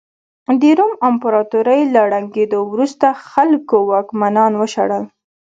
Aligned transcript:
د 0.61 0.63
روم 0.77 0.91
امپراتورۍ 1.09 1.81
له 1.93 2.01
ړنګېدو 2.11 2.59
وروسته 2.73 3.07
خلکو 3.29 3.77
واکمنان 3.91 4.51
وشړل 4.57 5.03